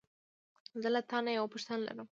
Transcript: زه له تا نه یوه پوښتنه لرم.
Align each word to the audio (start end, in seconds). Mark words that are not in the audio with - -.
زه 0.81 0.87
له 0.93 1.01
تا 1.09 1.17
نه 1.25 1.31
یوه 1.37 1.51
پوښتنه 1.53 1.77
لرم. 1.87 2.07